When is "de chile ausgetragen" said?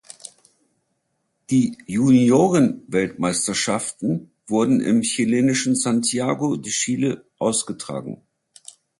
6.57-8.23